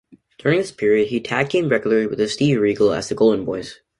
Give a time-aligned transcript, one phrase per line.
[0.39, 3.81] During this period, he tag teamed regularly with Steve Regal as The Golden Boys.